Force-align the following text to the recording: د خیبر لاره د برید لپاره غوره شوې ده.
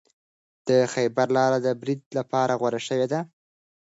د 0.67 0.69
خیبر 0.93 1.27
لاره 1.37 1.59
د 1.65 1.67
برید 1.81 2.01
لپاره 2.17 2.53
غوره 2.59 2.81
شوې 2.87 3.07
ده. 3.11 3.19